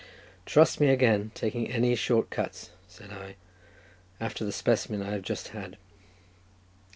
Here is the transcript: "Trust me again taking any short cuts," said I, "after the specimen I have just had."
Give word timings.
"Trust 0.47 0.79
me 0.79 0.87
again 0.87 1.29
taking 1.35 1.69
any 1.69 1.93
short 1.93 2.31
cuts," 2.31 2.71
said 2.87 3.11
I, 3.11 3.35
"after 4.19 4.43
the 4.43 4.51
specimen 4.51 5.03
I 5.03 5.11
have 5.11 5.21
just 5.21 5.49
had." 5.49 5.77